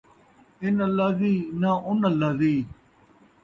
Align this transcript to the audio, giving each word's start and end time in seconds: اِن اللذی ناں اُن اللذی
اِن 0.63 0.75
اللذی 0.89 1.35
ناں 1.61 1.77
اُن 1.87 2.01
اللذی 2.11 2.57